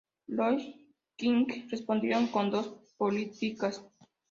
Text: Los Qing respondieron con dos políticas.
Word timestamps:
Los 0.25 0.63
Qing 1.15 1.69
respondieron 1.69 2.25
con 2.25 2.49
dos 2.49 2.69
políticas. 2.97 3.85